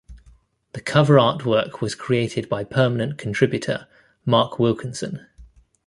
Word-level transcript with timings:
The 0.73 0.81
cover 0.81 1.17
artwork 1.17 1.79
was 1.79 1.93
created 1.93 2.49
by 2.49 2.63
permanent 2.63 3.19
contributor 3.19 3.87
Mark 4.25 4.57
Wilkinson. 4.57 5.27